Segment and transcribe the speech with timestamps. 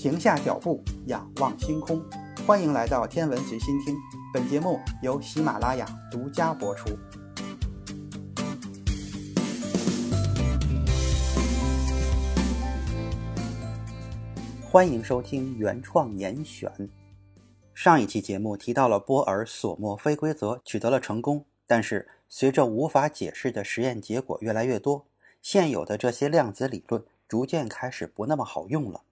[0.00, 2.02] 停下脚步，仰望星空。
[2.46, 3.94] 欢迎来到天文随心听，
[4.32, 6.88] 本节目由喜马拉雅独家播出。
[14.62, 16.72] 欢迎收听原创严选。
[17.74, 25.04] 上一期节目提到了波尔索莫菲规则取得了成功，但是随着无法解释的实验结果越来越多，
[25.42, 29.02] 现有的这些量子理论逐渐开始不那么好用了。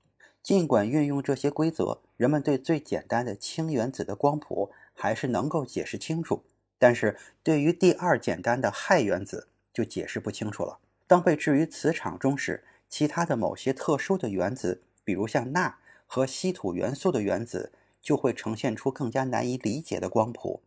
[0.42, 6.42] 尽管运用这些规则，人们对最简单的氢原子的光谱还是能够解释清楚，
[6.78, 10.78] 但是对于第二简单的氦原子就解释不清楚了。
[11.06, 20.62] 当被置于磁场中时，其他的某些特殊的原子，比如像钠和稀土元素的原子，就会呈现出更加难以理解的光谱。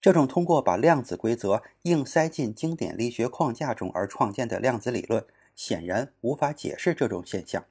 [0.00, 5.24] 这种通过把量子规则硬塞进经典力学框架中而创建的量子理论，
[5.56, 7.64] 显然无法解释这种现象。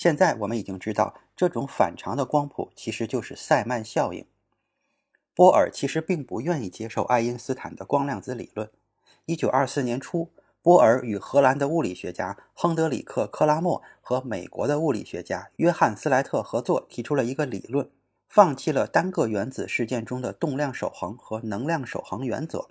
[0.00, 4.24] 现在我们已经知道，这种反常的光谱其实就是塞曼效应。
[5.34, 8.70] 波尔其实并不愿意接受爱因斯坦的光量子理论。
[9.26, 10.30] 1924年初，
[10.62, 17.90] 波尔与荷兰的物理学家亨德里克·克拉默和美国的物理学家约翰·斯莱特合作，提出了一个理论，
[18.26, 22.70] 放弃了单个原子事件中的动量守恒和能量守恒原则，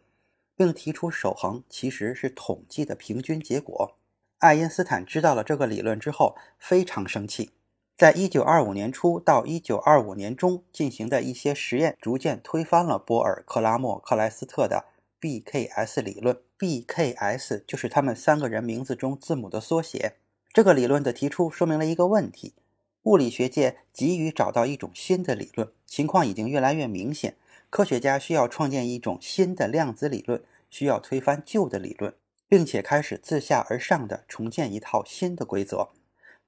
[0.56, 3.99] 并提出守恒其实是统计的平均结果。
[4.40, 7.52] 爱因斯坦知道了这个理论之后，非常生气。
[7.98, 14.86] 在一九二五年初到一九二五年中进行的一些实验，逐渐推翻了波尔、克拉默、克莱斯特的
[15.20, 16.38] BKS 理论。
[16.58, 20.16] BKS 就是他们三个人名字中字母的缩写。
[20.54, 22.54] 这个理论的提出说明了一个问题：
[23.04, 27.36] 物理学界急于找到一种新的理论，情况已经越来越明显。
[27.70, 32.14] 科学家需要创建一种新的量子理论，需要推翻旧的理论。
[32.50, 35.90] 并且开始自下而上的重建一套新的规则。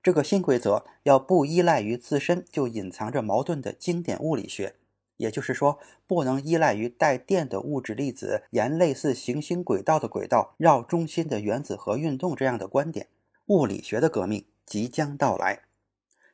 [0.04, 4.74] 这个新规则要不依赖于自身就隐藏着矛盾的经典物理学，
[5.18, 13.08] 也就是说，不能依赖于带电的物质粒子沿类似行星轨道的轨道绕中心的原子核运动这样的观点。
[13.46, 15.60] 物理学的革命即将到来。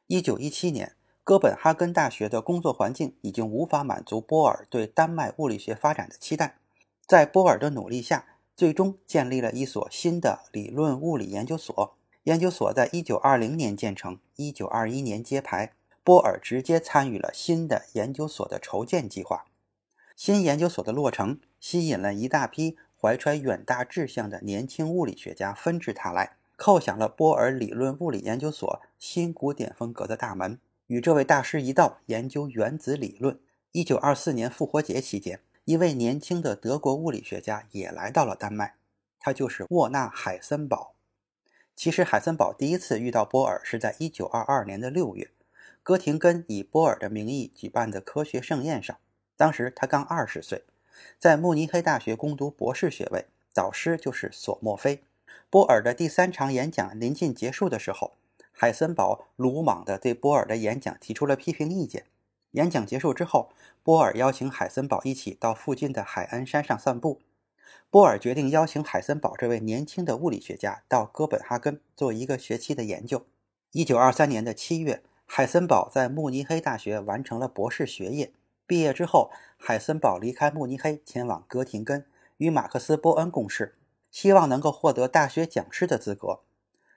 [0.08, 0.94] 一九一七年，
[1.26, 6.56] 哥本哈根大学的工作环境已经无法满足波尔对丹麦物理学发展的期待。
[7.06, 8.26] 在波尔的努力下，
[8.58, 11.96] 最终建立了一所新的理论物理研究所。
[12.24, 15.74] 研究所在一九二零年建成，一九二一年揭牌。
[16.04, 19.46] 波尔直接参与了新的研究所的筹建计划。
[20.16, 30.58] 新研究所的落成，吸引了一大批怀揣远大志向的年轻物理学家纷至沓来，叩响了波尔理论物理研究所新古典风格的大门。
[30.88, 33.38] 与这位大师一道研究原子理论。
[33.74, 35.42] 一九二四年复活节期间。
[35.68, 38.76] 一位年轻的德国物理学家也来到了丹麦，
[39.20, 40.94] 他就是沃纳·海森堡。
[41.76, 45.30] 其实，海森堡第一次遇到波尔是在1922年的六月，
[45.84, 48.98] 哥廷根以波尔的名义举办的科学盛宴上。
[49.36, 50.64] 当时他刚二十岁，
[51.20, 55.04] 在慕尼黑大学攻读博士学位，导师就是索莫菲。
[55.50, 58.14] 波尔的第三场演讲临近结束的时候，
[58.54, 62.06] 海森堡鲁莽地对波尔的演讲提出了批评意见。
[62.52, 63.52] 演讲结束之后，
[63.84, 67.22] 波尔邀请海森堡一起到附近的海恩山上散步。
[67.90, 73.26] 波尔决定邀请海森堡这位年轻的物理学家到哥本哈根做一个学期的研究。
[73.72, 78.32] 一九二三年的七月，海森堡在慕尼黑大学完成了博士学业。
[78.66, 82.06] 毕业之后，海森堡离开慕尼黑，前往哥廷根，
[82.38, 83.76] 与马克思·波恩共事，
[84.10, 86.40] 希望能够获得大学讲师的资格。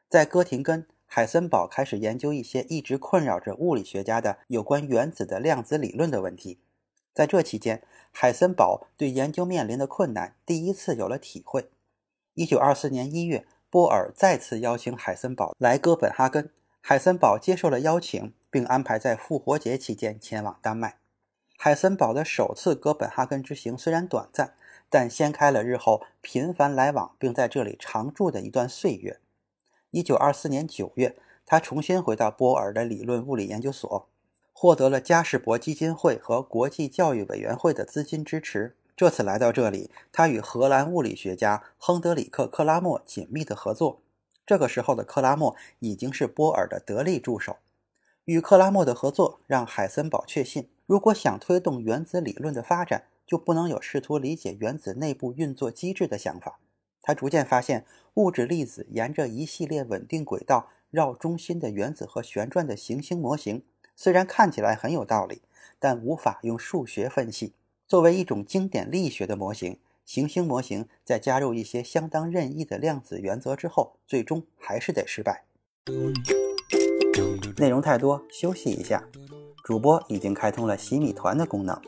[0.09, 0.87] 在哥廷根。
[1.13, 6.61] 海森堡开始研究一些一直困扰着物理学家的有关原子的量子理论的问题。
[7.13, 7.83] 在这期间，
[8.13, 11.69] 海森堡对研究面临的困难第一次有了体会。
[12.35, 16.49] 一九二四年一月，波尔再次邀请海森堡来哥本哈根，
[16.81, 20.99] 海森堡接受了邀请，并安排在复活节期间前往丹麦。
[21.59, 24.55] 海森堡的首次哥本哈根之行虽然短暂，
[24.89, 29.19] 但掀开了日后频繁来往并在这里常住的一段岁月。
[29.91, 34.09] 一九二四年九月，他重新回到波尔的理论物理研究所，
[34.53, 38.77] 获得了加士伯基金会和国际教育委员会的资金支持。
[38.97, 44.01] 这次来到这里，他与荷兰物理学家亨德里克·克拉默紧密的合作。
[44.47, 47.57] 这个时候的克拉默已经是波尔的得力助手。
[48.27, 56.61] 与克拉默的合作让海森堡确信，如果想推动原子理论的发展，就不能有试图理解原子内部运作机制的想法。
[57.03, 63.63] 他逐渐发现，物质粒子沿着一系列稳定轨道绕中心的原子核旋转的行星模型，
[63.97, 65.43] 虽然看起来很有道理，
[65.79, 67.55] 但无法用数学分析。
[67.87, 75.45] 作为一种经典力学的模型，行星模型在加入一些相当任意的量子原则之后，最终还是得失败。
[77.57, 79.09] 内容太多，休息一下。
[79.71, 81.81] 主播已经开通了洗米团的功能，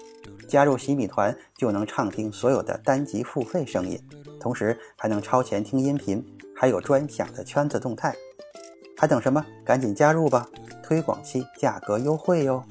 [0.46, 4.00] 加入洗米团就能畅听所有的单集付费声音，
[4.38, 6.24] 同时还能超前听音频，
[6.54, 8.14] 还有专享的圈子动态。
[8.96, 9.44] 还等什么？
[9.64, 10.48] 赶紧加入吧！
[10.80, 12.64] 推广期价格优惠哟。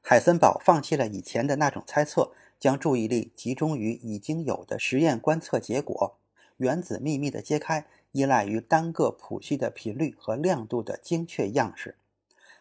[0.00, 6.14] 海森堡放弃了以前的那种猜测，将注意力集中于已经有的实验观测结果。
[6.60, 11.96] 原子秘密的揭开依赖于单个谱系的频率和亮度的精确样式。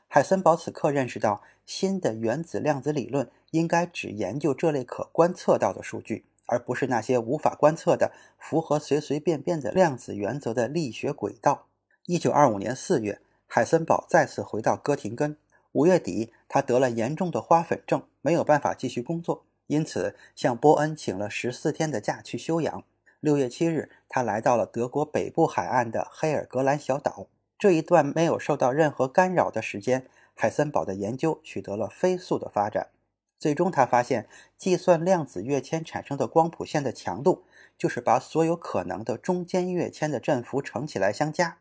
[0.08, 11.68] 海森堡此刻认识到，新的原子量子理论应该只研究这类可观测到的数据，而不是那些无法观测的、符合随随便便的量子原则的力学轨道。
[12.06, 15.36] 一九二五年四月，海森堡再次回到哥廷根。
[15.74, 22.84] 五月底，他得了严重的花粉症，没有办法继续工作，因此向波恩请了十四天的假去休养。
[23.22, 27.28] 六月七日，他来到了德国北部海岸的黑尔格兰小岛。
[27.58, 32.92] 这一段没有受到任何干扰的时间，海森堡的研究取得了飞速的发展。
[33.38, 37.44] 最终，他发现计算量子跃迁产生的光谱线的强度，
[37.78, 41.58] 就是把所有可能的中间跃迁的振幅乘起来相加。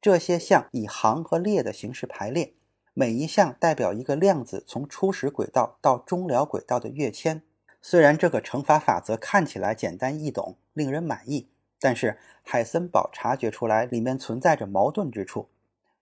[0.00, 2.54] 这些项以行和列的形式排列。
[2.94, 7.42] 每一项代表一个量子从初始轨道到终了轨道的跃迁。
[7.84, 11.48] 虽然这个乘法法则看起来简单易懂，令人满意，
[11.80, 15.48] 但是海森堡察觉出来里面存在着矛盾之处。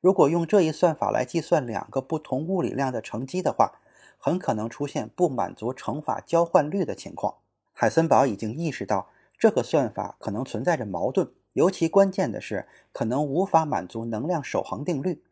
[0.02, 3.80] 如果用这一算法来计算两个不同物理量的乘积的话，
[4.18, 7.36] 很可能出现不满足乘法交换律的情况。
[7.72, 15.22] 海森堡已经意识到这个算法可能存在着矛盾，尤其关键的是可能无法满足能量守恒定律。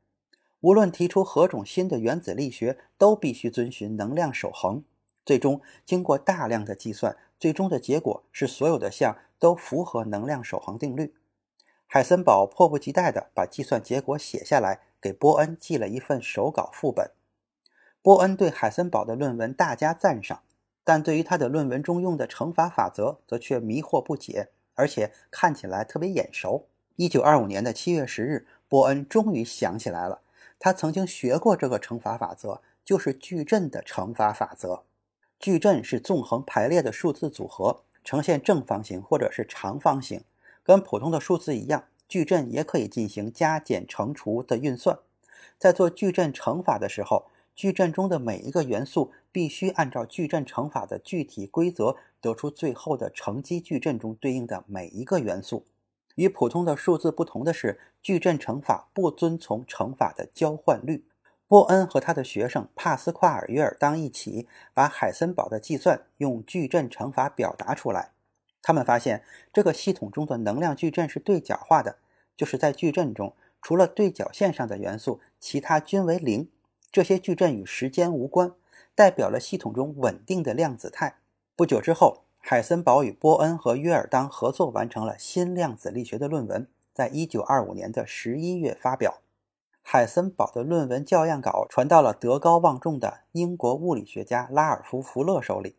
[0.60, 4.82] 无论提出何种新的原子力学，都必须遵循能量守恒。
[5.28, 11.14] 最终，经过大量的计算，最终的结果是所有的项都符合能量守恒定律。
[11.86, 17.10] 海森堡迫不及待地把计算结果写下来，给波恩寄了一份手稿副本。
[18.00, 20.40] 波恩对海森堡的论文大加赞赏，
[20.82, 26.68] 但对于他的论文中用的乘法法则，则却迷惑不解，而且看起来特别眼熟。
[26.96, 30.22] 一九二五年的七月十日，波恩终于想起来了。
[30.58, 34.84] 他曾经学过这个乘法法则，就是矩阵的乘法法则。
[35.38, 40.22] 矩阵是纵横排列的数字组合，呈现正方形或者是长方形。
[40.64, 44.98] 跟普通的数字一样，矩阵也可以进行加减乘除的运算。
[45.56, 55.64] 在做矩阵乘法的时候，矩阵中的每一个元素必须按照矩阵乘法的具体规则，得出最后的乘积矩阵中对应的每一个元素。
[56.16, 61.04] 与普通的数字不同的是，矩阵乘法不遵从乘法的交换律。
[61.48, 68.12] 波恩和他的学生帕斯夸尔·约尔当一起把海森堡的计算用矩阵乘法表达出来。
[68.62, 71.96] 他们发现，这个系统中的能量矩阵是对角化的，
[72.36, 76.48] 就是在矩阵中，除了对角线上的元素，其他均为零。
[76.92, 78.52] 这些矩阵与时间无关，
[78.94, 81.16] 代表了系统中稳定的量子态。
[81.56, 82.24] 不久之后。
[82.40, 89.18] 海森堡与波恩和约尔当合作完成了新量子力学的论文，在一九二五年的十一月发表。
[89.90, 95.76] 海森堡的论文校样稿传到了德高望重的英国物理学家拉尔夫·福勒手里。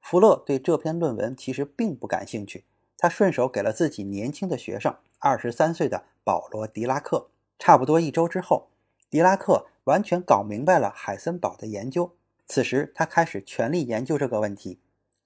[0.00, 2.64] 福勒对这篇论文其实并不感兴趣，
[2.96, 7.28] 他顺手给了自己年轻的学生，二十三岁的保罗·狄拉克。
[7.58, 8.70] 差不多一周之后，
[9.10, 12.12] 狄拉克完全搞明白了海森堡的研究。
[12.46, 14.80] 此时，他开始全力研究这个问题。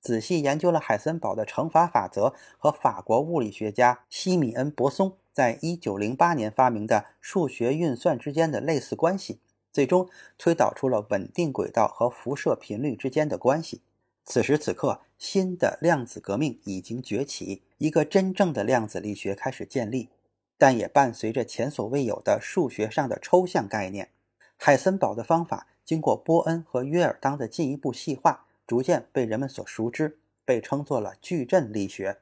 [0.04, 9.40] 仔细研究了海森堡的乘法法则和法国物理学家西米恩·伯松在1908年发明的数学运算之间的类似关系，
[9.72, 10.06] 最终
[10.36, 13.80] 推导出了稳定轨道和辐射频率之间的关系。
[14.26, 20.10] 此时此刻，新的量子革命已经崛起，一个真正的量子力学开始建立，
[20.58, 24.10] 但也伴随着前所未有的数学上的抽象概念。
[24.58, 28.44] 海森堡的方法经过波恩和约尔当的进一步细化。
[28.66, 32.18] 逐渐被人们所熟知，被称作了矩阵力学。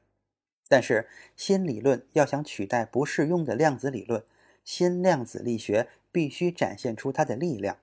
[0.67, 4.23] 但是，新理论要想取代不适用的量子理论，
[4.63, 7.77] 新量子力学必须展现出它的力量。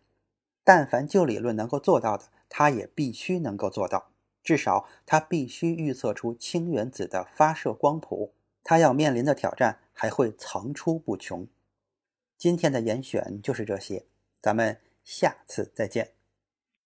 [0.64, 4.10] 但凡旧理论能够做到的，它也必须能够做到。
[4.42, 8.34] 至少，它必须预测出氢原子的发射光谱。
[8.64, 11.46] 它要面临的挑战还会层出不穷。
[12.36, 14.06] 今天的严选就是这些，
[14.40, 16.19] 咱们下次再见。